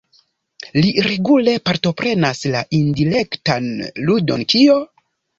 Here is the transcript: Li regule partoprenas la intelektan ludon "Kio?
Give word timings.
Li 0.83 0.93
regule 1.07 1.51
partoprenas 1.67 2.41
la 2.55 2.61
intelektan 2.77 3.67
ludon 4.07 4.47
"Kio? 4.55 4.79